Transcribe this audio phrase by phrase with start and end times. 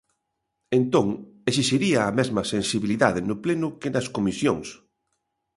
[0.79, 1.07] Entón,
[1.51, 4.67] exixiría a mesma sensibilidade no Pleno que nas comisións.